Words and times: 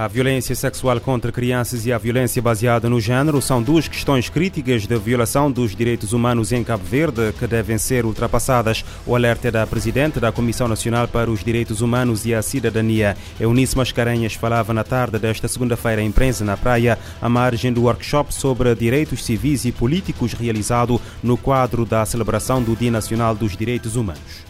A 0.00 0.08
violência 0.08 0.54
sexual 0.54 0.98
contra 0.98 1.30
crianças 1.30 1.84
e 1.84 1.92
a 1.92 1.98
violência 1.98 2.40
baseada 2.40 2.88
no 2.88 2.98
género 2.98 3.42
são 3.42 3.62
duas 3.62 3.86
questões 3.86 4.30
críticas 4.30 4.86
de 4.86 4.98
violação 4.98 5.52
dos 5.52 5.76
direitos 5.76 6.14
humanos 6.14 6.52
em 6.52 6.64
Cabo 6.64 6.82
Verde 6.82 7.34
que 7.38 7.46
devem 7.46 7.76
ser 7.76 8.06
ultrapassadas. 8.06 8.82
O 9.06 9.14
alerta 9.14 9.48
é 9.48 9.50
da 9.50 9.66
Presidente 9.66 10.18
da 10.18 10.32
Comissão 10.32 10.66
Nacional 10.66 11.06
para 11.06 11.30
os 11.30 11.44
Direitos 11.44 11.82
Humanos 11.82 12.24
e 12.24 12.34
a 12.34 12.40
Cidadania. 12.40 13.14
Eunice 13.38 13.76
Mascarenhas 13.76 14.32
falava 14.32 14.72
na 14.72 14.84
tarde 14.84 15.18
desta 15.18 15.46
segunda-feira 15.48 16.00
em 16.00 16.10
prensa 16.10 16.46
na 16.46 16.56
praia, 16.56 16.98
à 17.20 17.28
margem 17.28 17.70
do 17.70 17.82
workshop 17.82 18.32
sobre 18.32 18.74
direitos 18.74 19.22
civis 19.22 19.66
e 19.66 19.70
políticos 19.70 20.32
realizado 20.32 20.98
no 21.22 21.36
quadro 21.36 21.84
da 21.84 22.06
celebração 22.06 22.62
do 22.62 22.74
Dia 22.74 22.90
Nacional 22.90 23.34
dos 23.34 23.54
Direitos 23.54 23.96
Humanos. 23.96 24.49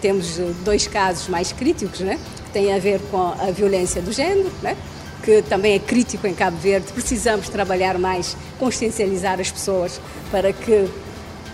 Temos 0.00 0.38
dois 0.64 0.86
casos 0.86 1.28
mais 1.28 1.52
críticos, 1.52 2.00
né? 2.00 2.18
que 2.44 2.50
têm 2.50 2.72
a 2.72 2.78
ver 2.78 3.00
com 3.10 3.18
a 3.18 3.50
violência 3.50 4.00
do 4.00 4.12
género, 4.12 4.50
né? 4.62 4.76
que 5.22 5.42
também 5.42 5.74
é 5.74 5.78
crítico 5.78 6.26
em 6.26 6.34
Cabo 6.34 6.56
Verde. 6.56 6.92
Precisamos 6.92 7.48
trabalhar 7.48 7.98
mais, 7.98 8.36
consciencializar 8.58 9.40
as 9.40 9.50
pessoas 9.50 10.00
para 10.30 10.52
que 10.52 10.88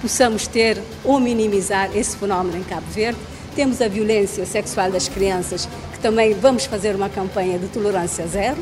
possamos 0.00 0.46
ter 0.46 0.80
ou 1.05 1.19
minimizar 1.19 1.91
esse 1.96 2.16
fenómeno 2.16 2.56
em 2.56 2.62
Cabo 2.62 2.86
Verde. 2.91 3.19
Temos 3.55 3.80
a 3.80 3.88
violência 3.88 4.45
sexual 4.47 4.91
das 4.91 5.08
crianças, 5.08 5.69
que 5.92 5.98
também 5.98 6.34
vamos 6.34 6.66
fazer 6.66 6.94
uma 6.94 7.08
campanha 7.08 7.58
de 7.58 7.66
tolerância 7.69 8.27
zero. 8.27 8.58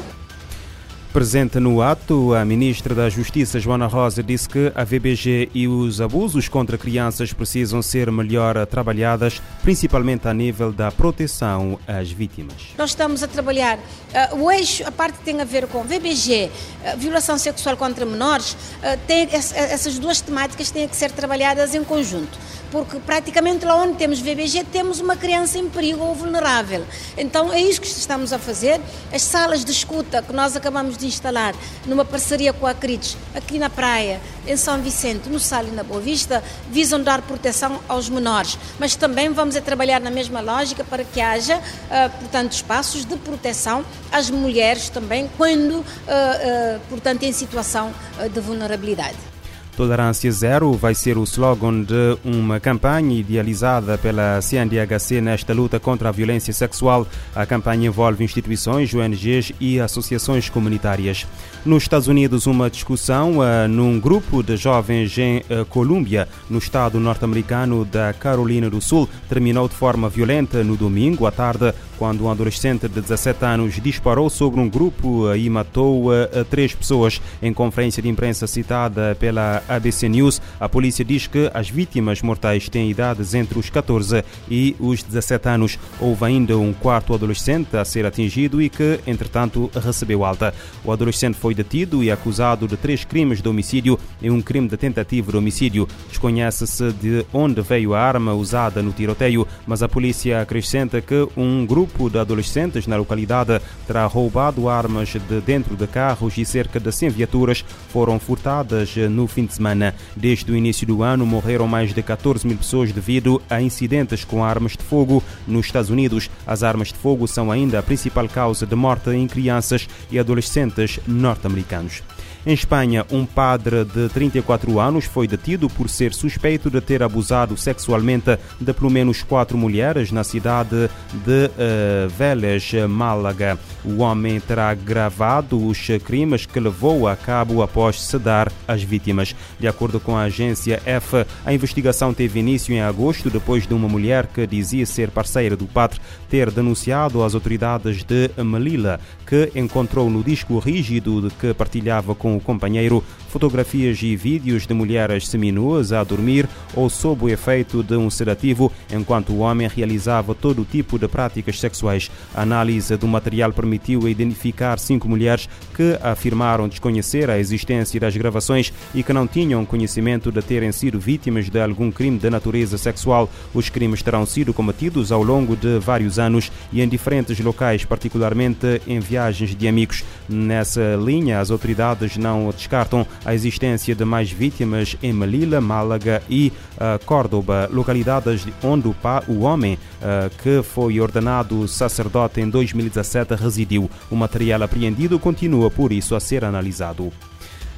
Presente 1.14 1.60
no 1.60 1.80
ato, 1.80 2.34
a 2.34 2.44
ministra 2.44 2.92
da 2.92 3.08
Justiça, 3.08 3.60
Joana 3.60 3.86
Rosa, 3.86 4.20
disse 4.20 4.48
que 4.48 4.72
a 4.74 4.82
VBG 4.82 5.48
e 5.54 5.68
os 5.68 6.00
abusos 6.00 6.48
contra 6.48 6.76
crianças 6.76 7.32
precisam 7.32 7.80
ser 7.80 8.10
melhor 8.10 8.66
trabalhadas, 8.66 9.40
principalmente 9.62 10.26
a 10.26 10.34
nível 10.34 10.72
da 10.72 10.90
proteção 10.90 11.78
às 11.86 12.10
vítimas. 12.10 12.56
Nós 12.76 12.90
estamos 12.90 13.22
a 13.22 13.28
trabalhar, 13.28 13.78
uh, 13.78 14.36
o 14.42 14.50
eixo, 14.50 14.82
a 14.84 14.90
parte 14.90 15.18
que 15.18 15.24
tem 15.24 15.40
a 15.40 15.44
ver 15.44 15.68
com 15.68 15.84
VBG, 15.84 16.50
uh, 16.50 16.98
violação 16.98 17.38
sexual 17.38 17.76
contra 17.76 18.04
menores, 18.04 18.54
uh, 18.54 18.98
tem, 19.06 19.28
essas 19.30 19.96
duas 20.00 20.20
temáticas 20.20 20.72
têm 20.72 20.88
que 20.88 20.96
ser 20.96 21.12
trabalhadas 21.12 21.76
em 21.76 21.84
conjunto 21.84 22.36
porque 22.74 22.98
praticamente 22.98 23.64
lá 23.64 23.76
onde 23.76 23.94
temos 23.94 24.18
VBG 24.18 24.64
temos 24.64 24.98
uma 24.98 25.14
criança 25.14 25.58
em 25.58 25.68
perigo 25.68 26.02
ou 26.02 26.12
vulnerável. 26.12 26.84
Então 27.16 27.52
é 27.52 27.60
isso 27.60 27.80
que 27.80 27.86
estamos 27.86 28.32
a 28.32 28.38
fazer. 28.38 28.80
As 29.12 29.22
salas 29.22 29.64
de 29.64 29.70
escuta 29.70 30.20
que 30.20 30.32
nós 30.32 30.56
acabamos 30.56 30.98
de 30.98 31.06
instalar 31.06 31.54
numa 31.86 32.04
parceria 32.04 32.52
com 32.52 32.66
a 32.66 32.74
CRITES, 32.74 33.16
aqui 33.32 33.60
na 33.60 33.70
praia, 33.70 34.20
em 34.44 34.56
São 34.56 34.82
Vicente, 34.82 35.28
no 35.28 35.38
Sal 35.38 35.66
e 35.66 35.70
na 35.70 35.84
Boa 35.84 36.00
Vista, 36.00 36.42
visam 36.68 37.00
dar 37.00 37.22
proteção 37.22 37.78
aos 37.88 38.08
menores. 38.08 38.58
Mas 38.76 38.96
também 38.96 39.28
vamos 39.32 39.54
a 39.54 39.60
trabalhar 39.60 40.00
na 40.00 40.10
mesma 40.10 40.40
lógica 40.40 40.82
para 40.82 41.04
que 41.04 41.20
haja, 41.20 41.58
uh, 41.58 42.10
portanto, 42.18 42.54
espaços 42.54 43.04
de 43.04 43.14
proteção 43.18 43.84
às 44.10 44.28
mulheres 44.28 44.88
também, 44.88 45.30
quando, 45.36 45.76
uh, 45.76 45.80
uh, 45.80 46.80
portanto, 46.90 47.22
em 47.22 47.32
situação 47.32 47.94
de 48.32 48.40
vulnerabilidade. 48.40 49.33
Tolerância 49.76 50.30
Zero 50.30 50.72
vai 50.72 50.94
ser 50.94 51.18
o 51.18 51.24
slogan 51.24 51.82
de 51.82 52.16
uma 52.24 52.60
campanha 52.60 53.18
idealizada 53.18 53.98
pela 53.98 54.40
CNDHC 54.40 55.20
nesta 55.20 55.52
luta 55.52 55.80
contra 55.80 56.08
a 56.08 56.12
violência 56.12 56.52
sexual. 56.52 57.06
A 57.34 57.44
campanha 57.44 57.88
envolve 57.88 58.22
instituições, 58.22 58.94
ONGs 58.94 59.52
e 59.60 59.80
associações 59.80 60.48
comunitárias. 60.48 61.26
Nos 61.64 61.84
Estados 61.84 62.08
Unidos, 62.08 62.46
uma 62.46 62.68
discussão 62.70 63.38
uh, 63.38 63.66
num 63.68 63.98
grupo 63.98 64.42
de 64.42 64.54
jovens 64.56 65.16
em 65.16 65.38
uh, 65.38 65.64
Colômbia, 65.64 66.28
no 66.48 66.58
estado 66.58 67.00
norte-americano 67.00 67.84
da 67.84 68.12
Carolina 68.12 68.68
do 68.68 68.80
Sul, 68.82 69.08
terminou 69.28 69.66
de 69.66 69.74
forma 69.74 70.08
violenta 70.08 70.62
no 70.62 70.76
domingo 70.76 71.26
à 71.26 71.32
tarde, 71.32 71.72
quando 71.98 72.24
um 72.24 72.30
adolescente 72.30 72.86
de 72.86 73.00
17 73.00 73.44
anos 73.44 73.80
disparou 73.80 74.28
sobre 74.28 74.60
um 74.60 74.68
grupo 74.68 75.26
uh, 75.26 75.36
e 75.36 75.48
matou 75.48 76.10
três 76.50 76.74
pessoas. 76.74 77.20
Em 77.42 77.52
conferência 77.52 78.02
de 78.02 78.08
imprensa 78.08 78.46
citada 78.46 79.16
pela 79.18 79.62
ABC 79.68 80.08
News, 80.08 80.40
a 80.58 80.68
polícia 80.68 81.04
diz 81.04 81.26
que 81.26 81.50
as 81.54 81.68
vítimas 81.68 82.22
mortais 82.22 82.68
têm 82.68 82.90
idades 82.90 83.34
entre 83.34 83.58
os 83.58 83.70
14 83.70 84.24
e 84.50 84.76
os 84.78 85.02
17 85.02 85.48
anos. 85.48 85.78
Houve 86.00 86.24
ainda 86.24 86.58
um 86.58 86.72
quarto 86.72 87.14
adolescente 87.14 87.76
a 87.76 87.84
ser 87.84 88.06
atingido 88.06 88.60
e 88.60 88.68
que, 88.68 89.00
entretanto, 89.06 89.70
recebeu 89.74 90.24
alta. 90.24 90.54
O 90.84 90.92
adolescente 90.92 91.36
foi 91.36 91.54
detido 91.54 92.02
e 92.02 92.10
acusado 92.10 92.66
de 92.66 92.76
três 92.76 93.04
crimes 93.04 93.40
de 93.40 93.48
homicídio 93.48 93.98
e 94.20 94.30
um 94.30 94.40
crime 94.40 94.68
de 94.68 94.76
tentativa 94.76 95.30
de 95.30 95.38
homicídio. 95.38 95.88
Desconhece-se 96.08 96.92
de 96.92 97.26
onde 97.32 97.60
veio 97.60 97.94
a 97.94 98.00
arma 98.00 98.34
usada 98.34 98.82
no 98.82 98.92
tiroteio, 98.92 99.46
mas 99.66 99.82
a 99.82 99.88
polícia 99.88 100.40
acrescenta 100.40 101.00
que 101.00 101.26
um 101.36 101.64
grupo 101.66 102.10
de 102.10 102.18
adolescentes 102.18 102.86
na 102.86 102.96
localidade 102.96 103.60
terá 103.86 104.06
roubado 104.06 104.68
armas 104.68 105.08
de 105.08 105.40
dentro 105.40 105.76
de 105.76 105.86
carros 105.86 106.36
e 106.38 106.44
cerca 106.44 106.80
de 106.80 106.90
100 106.90 107.10
viaturas 107.10 107.64
foram 107.88 108.18
furtadas 108.18 108.94
no 109.10 109.26
fim 109.26 109.46
de 109.46 109.53
semana. 109.54 109.94
Desde 110.16 110.50
o 110.50 110.56
início 110.56 110.86
do 110.86 111.02
ano, 111.02 111.24
morreram 111.26 111.66
mais 111.66 111.94
de 111.94 112.02
14 112.02 112.46
mil 112.46 112.56
pessoas 112.56 112.92
devido 112.92 113.40
a 113.48 113.60
incidentes 113.60 114.24
com 114.24 114.44
armas 114.44 114.72
de 114.72 114.82
fogo 114.82 115.22
nos 115.46 115.66
Estados 115.66 115.90
Unidos. 115.90 116.30
As 116.46 116.62
armas 116.62 116.88
de 116.88 116.94
fogo 116.94 117.26
são 117.26 117.50
ainda 117.50 117.78
a 117.78 117.82
principal 117.82 118.28
causa 118.28 118.66
de 118.66 118.74
morte 118.74 119.10
em 119.10 119.26
crianças 119.26 119.88
e 120.10 120.18
adolescentes 120.18 121.00
norte-americanos. 121.06 122.02
Em 122.46 122.52
Espanha, 122.52 123.06
um 123.10 123.24
padre 123.24 123.86
de 123.86 124.06
34 124.10 124.78
anos 124.78 125.06
foi 125.06 125.26
detido 125.26 125.66
por 125.70 125.88
ser 125.88 126.12
suspeito 126.12 126.68
de 126.68 126.78
ter 126.78 127.02
abusado 127.02 127.56
sexualmente 127.56 128.38
de 128.60 128.70
pelo 128.74 128.90
menos 128.90 129.22
quatro 129.22 129.56
mulheres 129.56 130.12
na 130.12 130.22
cidade 130.22 130.90
de 131.24 131.46
uh, 131.46 132.08
Vélez, 132.10 132.70
Málaga. 132.86 133.58
O 133.82 134.02
homem 134.02 134.38
terá 134.40 134.74
gravado 134.74 135.66
os 135.66 135.86
crimes 136.04 136.44
que 136.44 136.60
levou 136.60 137.08
a 137.08 137.16
cabo 137.16 137.62
após 137.62 138.02
sedar 138.02 138.52
as 138.68 138.82
vítimas. 138.82 139.34
De 139.58 139.66
acordo 139.66 139.98
com 139.98 140.14
a 140.14 140.24
agência 140.24 140.82
F, 140.84 141.24
a 141.46 141.54
investigação 141.54 142.12
teve 142.12 142.40
início 142.40 142.74
em 142.74 142.82
agosto 142.82 143.30
depois 143.30 143.66
de 143.66 143.72
uma 143.72 143.88
mulher 143.88 144.26
que 144.26 144.46
dizia 144.46 144.84
ser 144.84 145.10
parceira 145.10 145.56
do 145.56 145.66
padre 145.66 145.98
ter 146.28 146.50
denunciado 146.50 147.22
às 147.24 147.34
autoridades 147.34 148.04
de 148.04 148.30
Melilla 148.44 149.00
que 149.26 149.50
encontrou 149.54 150.10
no 150.10 150.22
disco 150.22 150.58
rígido 150.58 151.32
que 151.40 151.54
partilhava 151.54 152.14
com 152.14 152.33
o 152.36 152.40
companheiro 152.40 153.02
fotografias 153.28 154.00
e 154.00 154.14
vídeos 154.14 154.64
de 154.64 154.72
mulheres 154.72 155.26
seminuas 155.26 155.92
a 155.92 156.04
dormir 156.04 156.48
ou 156.72 156.88
sob 156.88 157.24
o 157.24 157.28
efeito 157.28 157.82
de 157.82 157.96
um 157.96 158.08
sedativo, 158.08 158.70
enquanto 158.92 159.32
o 159.32 159.38
homem 159.38 159.66
realizava 159.66 160.36
todo 160.36 160.64
tipo 160.64 160.98
de 160.98 161.08
práticas 161.08 161.58
sexuais. 161.58 162.10
A 162.32 162.42
análise 162.42 162.96
do 162.96 163.08
material 163.08 163.52
permitiu 163.52 164.08
identificar 164.08 164.78
cinco 164.78 165.08
mulheres 165.08 165.48
que 165.74 165.98
afirmaram 166.00 166.68
desconhecer 166.68 167.28
a 167.28 167.38
existência 167.38 167.98
das 167.98 168.16
gravações 168.16 168.72
e 168.94 169.02
que 169.02 169.12
não 169.12 169.26
tinham 169.26 169.66
conhecimento 169.66 170.30
de 170.30 170.40
terem 170.40 170.70
sido 170.70 171.00
vítimas 171.00 171.48
de 171.48 171.60
algum 171.60 171.90
crime 171.90 172.18
de 172.18 172.30
natureza 172.30 172.78
sexual. 172.78 173.28
Os 173.52 173.68
crimes 173.68 174.02
terão 174.02 174.24
sido 174.24 174.54
cometidos 174.54 175.10
ao 175.10 175.22
longo 175.22 175.56
de 175.56 175.78
vários 175.80 176.20
anos 176.20 176.52
e 176.72 176.80
em 176.80 176.88
diferentes 176.88 177.40
locais, 177.40 177.84
particularmente 177.84 178.80
em 178.86 179.00
viagens 179.00 179.56
de 179.56 179.66
amigos. 179.66 180.04
Nessa 180.28 180.96
linha, 180.96 181.40
as 181.40 181.50
autoridades 181.50 182.16
não 182.24 182.50
descartam 182.50 183.06
a 183.22 183.34
existência 183.34 183.94
de 183.94 184.04
mais 184.04 184.30
vítimas 184.30 184.96
em 185.02 185.12
Melilla, 185.12 185.60
Málaga 185.60 186.22
e 186.28 186.50
uh, 186.76 187.04
Córdoba, 187.04 187.68
localidades 187.70 188.46
onde 188.62 188.88
o, 188.88 188.96
o 189.28 189.40
homem 189.40 189.74
uh, 189.74 190.30
que 190.42 190.62
foi 190.62 190.98
ordenado 191.00 191.68
sacerdote 191.68 192.40
em 192.40 192.48
2017 192.48 193.34
residiu. 193.34 193.90
O 194.10 194.16
material 194.16 194.62
apreendido 194.62 195.18
continua, 195.18 195.70
por 195.70 195.92
isso, 195.92 196.14
a 196.14 196.20
ser 196.20 196.44
analisado. 196.44 197.12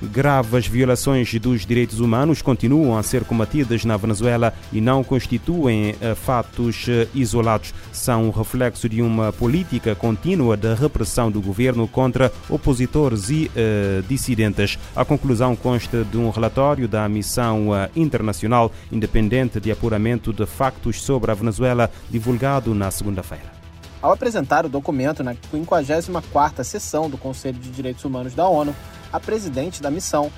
Graves 0.02 0.66
violações 0.66 1.32
dos 1.34 1.64
direitos 1.64 2.00
humanos 2.00 2.42
continuam 2.42 2.98
a 2.98 3.02
ser 3.02 3.24
combatidas 3.24 3.84
na 3.84 3.96
Venezuela 3.96 4.52
e 4.72 4.80
não 4.80 5.02
constituem 5.02 5.92
uh, 5.92 6.14
fatos 6.14 6.86
uh, 6.86 7.08
isolados. 7.14 7.72
São 7.92 8.30
reflexo 8.30 8.88
de 8.88 9.00
uma 9.00 9.32
política 9.32 9.94
contínua 9.94 10.56
de 10.56 10.74
repressão 10.74 11.30
do 11.30 11.40
governo 11.40 11.88
contra 11.88 12.32
opositores 12.48 13.30
e 13.30 13.50
uh, 13.54 14.02
dissidentes. 14.06 14.78
A 14.94 15.04
conclusão 15.04 15.56
consta 15.56 16.04
de 16.04 16.18
um 16.18 16.30
relatório 16.30 16.86
da 16.86 17.08
Missão 17.08 17.68
Internacional 17.94 18.70
Independente 18.92 19.60
de 19.60 19.70
Apuramento 19.70 20.32
de 20.32 20.46
Factos 20.46 21.02
sobre 21.02 21.30
a 21.30 21.34
Venezuela, 21.34 21.90
divulgado 22.10 22.74
na 22.74 22.90
segunda-feira. 22.90 23.55
Ao 24.02 24.12
apresentar 24.12 24.66
o 24.66 24.68
documento 24.68 25.24
na 25.24 25.34
54ª 25.34 26.62
sessão 26.62 27.08
do 27.08 27.16
Conselho 27.16 27.58
de 27.58 27.70
Direitos 27.70 28.04
Humanos 28.04 28.34
da 28.34 28.46
ONU, 28.46 28.74
a 29.12 29.18
presidente 29.18 29.82
da 29.82 29.90
missão, 29.90 30.30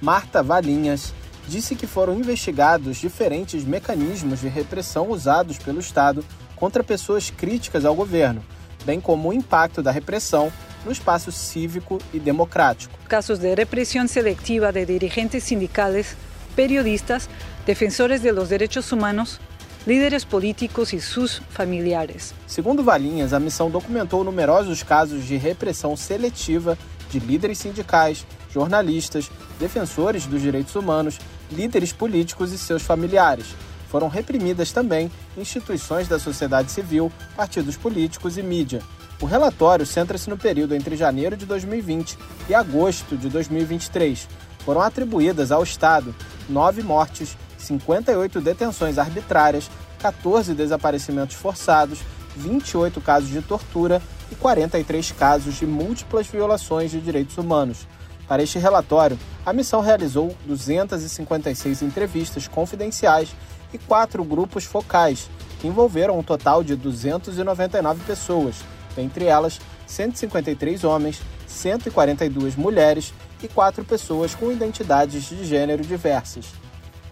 Marta 0.00 0.42
Valinhas, 0.42 1.14
disse 1.48 1.74
que 1.74 1.86
foram 1.86 2.14
investigados 2.14 2.98
diferentes 2.98 3.64
mecanismos 3.64 4.40
de 4.40 4.48
repressão 4.48 5.10
usados 5.10 5.58
pelo 5.58 5.80
Estado 5.80 6.24
contra 6.54 6.84
pessoas 6.84 7.30
críticas 7.30 7.84
ao 7.84 7.94
governo, 7.94 8.44
bem 8.84 9.00
como 9.00 9.28
o 9.28 9.32
impacto 9.32 9.82
da 9.82 9.90
repressão 9.90 10.52
no 10.84 10.92
espaço 10.92 11.32
cívico 11.32 11.98
e 12.12 12.18
democrático. 12.18 12.96
Casos 13.08 13.38
de 13.38 13.54
repressão 13.54 14.06
seletiva 14.06 14.72
de 14.72 14.84
dirigentes 14.84 15.42
sindicales, 15.42 16.16
periodistas, 16.54 17.28
defensores 17.64 18.20
de 18.20 18.30
los 18.30 18.48
derechos 18.48 18.92
humanos, 18.92 19.40
líderes 19.86 20.24
políticos 20.24 20.92
e 20.92 21.00
seus 21.00 21.40
familiares. 21.50 22.34
Segundo 22.46 22.82
Valinhas, 22.82 23.32
a 23.32 23.38
missão 23.38 23.70
documentou 23.70 24.24
numerosos 24.24 24.82
casos 24.82 25.24
de 25.24 25.36
repressão 25.36 25.96
seletiva 25.96 26.76
de 27.08 27.20
líderes 27.20 27.58
sindicais, 27.58 28.26
jornalistas, 28.52 29.30
defensores 29.60 30.26
dos 30.26 30.42
direitos 30.42 30.74
humanos, 30.74 31.20
líderes 31.52 31.92
políticos 31.92 32.52
e 32.52 32.58
seus 32.58 32.82
familiares. 32.82 33.46
Foram 33.88 34.08
reprimidas 34.08 34.72
também 34.72 35.10
instituições 35.36 36.08
da 36.08 36.18
sociedade 36.18 36.72
civil, 36.72 37.12
partidos 37.36 37.76
políticos 37.76 38.36
e 38.36 38.42
mídia. 38.42 38.82
O 39.22 39.24
relatório 39.24 39.86
centra-se 39.86 40.28
no 40.28 40.36
período 40.36 40.74
entre 40.74 40.96
janeiro 40.96 41.36
de 41.36 41.46
2020 41.46 42.18
e 42.48 42.54
agosto 42.54 43.16
de 43.16 43.28
2023. 43.28 44.28
Foram 44.64 44.80
atribuídas 44.82 45.52
ao 45.52 45.62
Estado 45.62 46.12
nove 46.48 46.82
mortes, 46.82 47.36
58 47.66 48.40
detenções 48.40 48.98
arbitrárias, 48.98 49.70
14 49.98 50.54
desaparecimentos 50.54 51.36
forçados, 51.36 52.00
28 52.36 53.00
casos 53.00 53.28
de 53.28 53.42
tortura 53.42 54.00
e 54.30 54.34
43 54.34 55.12
casos 55.12 55.54
de 55.54 55.66
múltiplas 55.66 56.26
violações 56.26 56.90
de 56.90 57.00
direitos 57.00 57.36
humanos. 57.38 57.86
Para 58.28 58.42
este 58.42 58.58
relatório, 58.58 59.18
a 59.44 59.52
missão 59.52 59.80
realizou 59.80 60.34
256 60.46 61.82
entrevistas 61.82 62.48
confidenciais 62.48 63.34
e 63.72 63.78
quatro 63.78 64.24
grupos 64.24 64.64
focais, 64.64 65.28
que 65.60 65.68
envolveram 65.68 66.18
um 66.18 66.22
total 66.22 66.62
de 66.62 66.74
299 66.74 68.02
pessoas, 68.04 68.56
dentre 68.94 69.26
elas 69.26 69.60
153 69.86 70.82
homens, 70.84 71.20
142 71.46 72.56
mulheres 72.56 73.14
e 73.42 73.48
quatro 73.48 73.84
pessoas 73.84 74.34
com 74.34 74.50
identidades 74.50 75.24
de 75.24 75.44
gênero 75.44 75.84
diversas. 75.84 76.65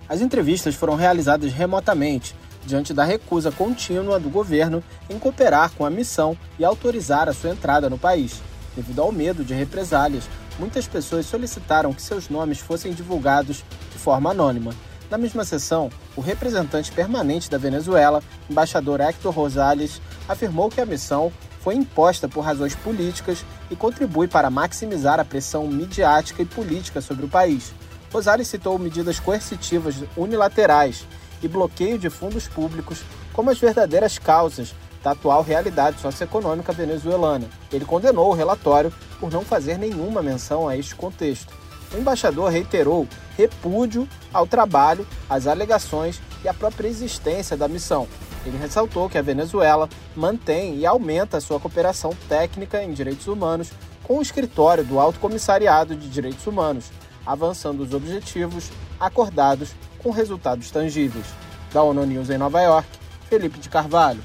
As 0.08 0.20
entrevistas 0.20 0.74
foram 0.74 0.96
realizadas 0.96 1.52
remotamente, 1.52 2.36
diante 2.66 2.92
da 2.92 3.04
recusa 3.04 3.50
contínua 3.50 4.20
do 4.20 4.28
governo 4.28 4.82
em 5.08 5.18
cooperar 5.18 5.72
com 5.72 5.84
a 5.84 5.90
missão 5.90 6.36
e 6.58 6.64
autorizar 6.64 7.28
a 7.28 7.32
sua 7.32 7.50
entrada 7.50 7.88
no 7.88 7.98
país. 7.98 8.42
Devido 8.76 9.00
ao 9.00 9.10
medo 9.10 9.42
de 9.42 9.54
represálias, 9.54 10.28
muitas 10.58 10.86
pessoas 10.86 11.24
solicitaram 11.26 11.92
que 11.92 12.02
seus 12.02 12.28
nomes 12.28 12.58
fossem 12.58 12.92
divulgados 12.92 13.64
de 13.92 13.98
forma 13.98 14.30
anônima. 14.30 14.74
Na 15.10 15.16
mesma 15.16 15.44
sessão, 15.44 15.90
o 16.16 16.20
representante 16.20 16.92
permanente 16.92 17.50
da 17.50 17.56
Venezuela, 17.56 18.22
embaixador 18.48 19.00
Héctor 19.00 19.32
Rosales, 19.32 20.02
afirmou 20.28 20.68
que 20.68 20.80
a 20.80 20.86
missão 20.86 21.32
foi 21.60 21.74
imposta 21.76 22.28
por 22.28 22.42
razões 22.42 22.74
políticas 22.74 23.44
e 23.70 23.76
contribui 23.76 24.28
para 24.28 24.50
maximizar 24.50 25.18
a 25.18 25.24
pressão 25.24 25.66
midiática 25.66 26.42
e 26.42 26.46
política 26.46 27.00
sobre 27.00 27.24
o 27.24 27.28
país. 27.28 27.72
Rosales 28.14 28.46
citou 28.46 28.78
medidas 28.78 29.18
coercitivas 29.18 29.96
unilaterais 30.16 31.04
e 31.42 31.48
bloqueio 31.48 31.98
de 31.98 32.08
fundos 32.08 32.46
públicos 32.46 33.02
como 33.32 33.50
as 33.50 33.58
verdadeiras 33.58 34.20
causas 34.20 34.72
da 35.02 35.10
atual 35.10 35.42
realidade 35.42 36.00
socioeconômica 36.00 36.72
venezuelana. 36.72 37.48
Ele 37.72 37.84
condenou 37.84 38.30
o 38.30 38.32
relatório 38.32 38.92
por 39.18 39.32
não 39.32 39.42
fazer 39.44 39.78
nenhuma 39.78 40.22
menção 40.22 40.68
a 40.68 40.76
este 40.76 40.94
contexto. 40.94 41.52
O 41.92 41.98
embaixador 41.98 42.50
reiterou 42.50 43.08
repúdio 43.36 44.08
ao 44.32 44.46
trabalho, 44.46 45.04
às 45.28 45.48
alegações 45.48 46.22
e 46.44 46.48
à 46.48 46.54
própria 46.54 46.86
existência 46.86 47.56
da 47.56 47.66
missão. 47.66 48.06
Ele 48.46 48.56
ressaltou 48.56 49.10
que 49.10 49.18
a 49.18 49.22
Venezuela 49.22 49.88
mantém 50.14 50.76
e 50.76 50.86
aumenta 50.86 51.40
sua 51.40 51.58
cooperação 51.58 52.16
técnica 52.28 52.80
em 52.80 52.92
direitos 52.92 53.26
humanos 53.26 53.72
com 54.04 54.18
o 54.18 54.22
escritório 54.22 54.84
do 54.84 55.00
Alto 55.00 55.18
Comissariado 55.18 55.96
de 55.96 56.08
Direitos 56.08 56.46
Humanos, 56.46 56.92
avançando 57.26 57.82
os 57.82 57.92
objetivos 57.92 58.70
acordados 58.98 59.74
com 59.98 60.10
resultados 60.10 60.70
tangíveis. 60.70 61.26
Da 61.72 61.82
ONU 61.82 62.04
News 62.06 62.30
em 62.30 62.38
Nova 62.38 62.60
York, 62.60 62.88
Felipe 63.28 63.58
de 63.58 63.68
Carvalho. 63.68 64.20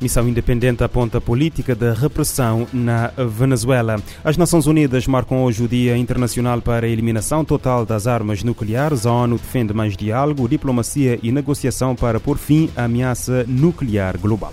Missão 0.00 0.28
independente 0.28 0.82
aponta 0.84 1.18
a 1.18 1.20
política 1.20 1.74
de 1.74 1.92
repressão 1.92 2.66
na 2.72 3.12
Venezuela. 3.16 4.02
As 4.22 4.36
Nações 4.36 4.66
Unidas 4.66 5.06
marcam 5.06 5.42
hoje 5.42 5.62
o 5.62 5.68
Dia 5.68 5.96
Internacional 5.96 6.60
para 6.60 6.84
a 6.84 6.88
Eliminação 6.88 7.44
Total 7.44 7.86
das 7.86 8.06
Armas 8.06 8.42
Nucleares. 8.42 9.06
A 9.06 9.12
ONU 9.12 9.38
defende 9.38 9.72
mais 9.72 9.96
diálogo, 9.96 10.48
diplomacia 10.48 11.18
e 11.22 11.30
negociação 11.30 11.94
para 11.94 12.20
pôr 12.20 12.36
fim 12.36 12.68
à 12.76 12.84
ameaça 12.84 13.44
nuclear 13.48 14.18
global. 14.18 14.52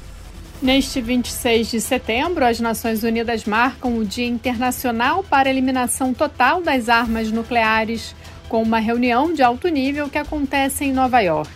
Neste 0.62 1.02
26 1.02 1.72
de 1.72 1.82
setembro, 1.82 2.46
as 2.46 2.60
Nações 2.60 3.02
Unidas 3.02 3.46
marcam 3.46 3.98
o 3.98 4.06
Dia 4.06 4.28
Internacional 4.28 5.24
para 5.24 5.50
a 5.50 5.52
Eliminação 5.52 6.14
Total 6.14 6.62
das 6.62 6.88
Armas 6.88 7.32
Nucleares, 7.32 8.16
com 8.48 8.62
uma 8.62 8.78
reunião 8.78 9.34
de 9.34 9.42
alto 9.42 9.68
nível 9.70 10.08
que 10.08 10.20
acontece 10.20 10.86
em 10.86 10.94
Nova 10.94 11.20
York. 11.20 11.50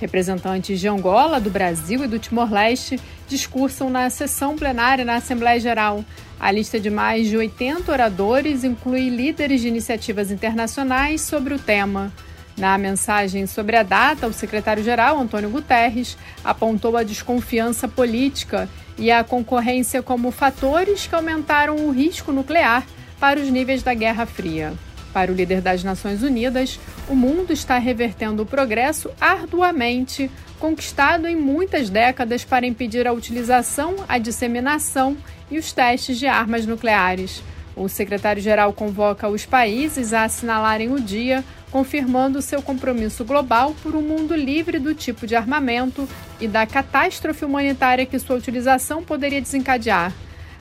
Representantes 0.00 0.78
de 0.78 0.86
Angola, 0.86 1.40
do 1.40 1.50
Brasil 1.50 2.04
e 2.04 2.06
do 2.06 2.16
Timor-Leste 2.16 3.00
discursam 3.26 3.90
na 3.90 4.08
sessão 4.08 4.54
plenária 4.54 5.04
na 5.04 5.16
Assembleia 5.16 5.58
Geral. 5.58 6.04
A 6.38 6.52
lista 6.52 6.78
de 6.78 6.90
mais 6.90 7.26
de 7.26 7.36
80 7.36 7.90
oradores 7.90 8.62
inclui 8.62 9.08
líderes 9.08 9.62
de 9.62 9.68
iniciativas 9.68 10.30
internacionais 10.30 11.22
sobre 11.22 11.54
o 11.54 11.58
tema. 11.58 12.12
Na 12.56 12.78
mensagem 12.78 13.46
sobre 13.46 13.76
a 13.76 13.82
data, 13.82 14.28
o 14.28 14.32
secretário-geral, 14.32 15.18
Antônio 15.18 15.50
Guterres, 15.50 16.16
apontou 16.44 16.96
a 16.96 17.02
desconfiança 17.02 17.88
política 17.88 18.68
e 18.96 19.10
a 19.10 19.24
concorrência 19.24 20.02
como 20.02 20.30
fatores 20.30 21.06
que 21.06 21.14
aumentaram 21.14 21.76
o 21.76 21.90
risco 21.90 22.30
nuclear 22.30 22.86
para 23.18 23.40
os 23.40 23.48
níveis 23.48 23.82
da 23.82 23.92
Guerra 23.92 24.24
Fria. 24.24 24.72
Para 25.12 25.32
o 25.32 25.34
líder 25.34 25.60
das 25.60 25.82
Nações 25.82 26.22
Unidas, 26.22 26.78
o 27.08 27.14
mundo 27.14 27.52
está 27.52 27.78
revertendo 27.78 28.42
o 28.42 28.46
progresso 28.46 29.10
arduamente 29.20 30.30
conquistado 30.58 31.26
em 31.26 31.36
muitas 31.36 31.90
décadas 31.90 32.44
para 32.44 32.66
impedir 32.66 33.06
a 33.06 33.12
utilização, 33.12 33.96
a 34.08 34.18
disseminação 34.18 35.16
e 35.50 35.58
os 35.58 35.72
testes 35.72 36.18
de 36.18 36.26
armas 36.26 36.66
nucleares. 36.66 37.42
O 37.76 37.88
secretário-geral 37.88 38.72
convoca 38.72 39.28
os 39.28 39.44
países 39.44 40.12
a 40.12 40.24
assinalarem 40.24 40.92
o 40.92 41.00
dia, 41.00 41.44
confirmando 41.74 42.40
seu 42.40 42.62
compromisso 42.62 43.24
global 43.24 43.74
por 43.82 43.96
um 43.96 44.00
mundo 44.00 44.32
livre 44.32 44.78
do 44.78 44.94
tipo 44.94 45.26
de 45.26 45.34
armamento 45.34 46.08
e 46.40 46.46
da 46.46 46.64
catástrofe 46.64 47.44
humanitária 47.44 48.06
que 48.06 48.16
sua 48.16 48.36
utilização 48.36 49.02
poderia 49.02 49.40
desencadear. 49.40 50.12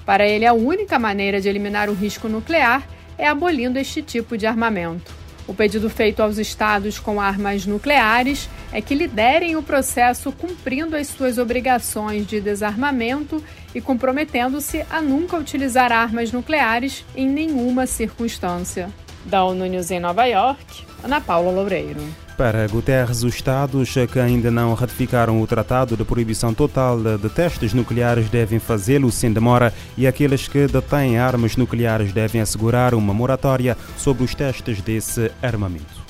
Para 0.08 0.28
ele, 0.28 0.44
a 0.44 0.54
única 0.54 0.98
maneira 0.98 1.40
de 1.40 1.48
eliminar 1.48 1.88
o 1.88 1.94
risco 1.94 2.28
nuclear 2.28 2.82
é 3.16 3.28
abolindo 3.28 3.78
este 3.78 4.02
tipo 4.02 4.36
de 4.36 4.48
armamento. 4.48 5.14
O 5.48 5.54
pedido 5.54 5.88
feito 5.88 6.24
aos 6.24 6.40
estados 6.40 6.98
com 6.98 7.22
armas 7.22 7.68
nucleares 7.68 8.50
é 8.72 8.82
que 8.82 8.96
liderem 8.96 9.56
o 9.56 9.62
processo 9.62 10.32
cumprindo 10.32 10.96
as 10.96 11.10
suas 11.10 11.38
obrigações 11.38 12.26
de 12.26 12.42
desarmamento 12.42 13.44
e 13.76 13.80
comprometendo-se 13.80 14.84
a 14.90 15.00
nunca 15.00 15.38
utilizar 15.38 15.92
armas 15.92 16.32
nucleares 16.32 17.06
em 17.16 17.30
nenhuma 17.30 17.86
circunstância. 17.86 18.90
Da 19.26 19.44
ONU 19.44 19.68
News 19.68 19.92
em 19.92 20.00
Nova 20.00 20.26
York, 20.26 20.93
Ana 21.04 21.20
Paula 21.20 21.52
Loureiro. 21.52 22.00
Para 22.38 22.66
Guterres, 22.68 23.24
os 23.24 23.36
Estados 23.36 23.94
que 24.12 24.20
ainda 24.20 24.50
não 24.50 24.74
ratificaram 24.74 25.42
o 25.42 25.46
Tratado 25.46 25.98
de 25.98 26.04
Proibição 26.04 26.54
Total 26.54 26.98
de 26.98 27.30
Testes 27.30 27.74
Nucleares 27.74 28.30
devem 28.30 28.58
fazê-lo 28.58 29.12
sem 29.12 29.32
demora 29.32 29.74
e 29.98 30.08
aqueles 30.08 30.48
que 30.48 30.66
detêm 30.66 31.20
armas 31.20 31.58
nucleares 31.58 32.14
devem 32.14 32.42
assegurar 32.42 32.94
uma 32.96 33.14
moratória 33.14 33.78
sobre 33.98 34.24
os 34.24 34.34
testes 34.34 34.82
desse 34.82 35.30
armamento. 35.42 36.04